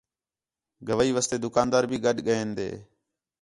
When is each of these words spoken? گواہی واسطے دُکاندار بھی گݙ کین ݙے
گواہی 0.87 1.11
واسطے 1.15 1.37
دُکاندار 1.45 1.83
بھی 1.89 1.97
گݙ 2.05 2.17
کین 2.25 2.47
ݙے 2.57 2.69